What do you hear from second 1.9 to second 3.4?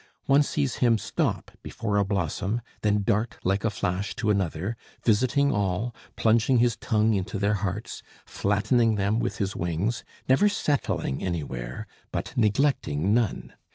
a blossom, then dart